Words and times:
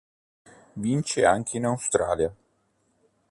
Vince 0.77 1.25
anche 1.25 1.57
in 1.57 1.65
Australia. 1.67 2.35